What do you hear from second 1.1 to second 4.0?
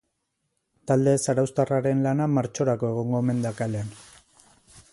zarauztarraren lana martxorako egongo omen da kalean.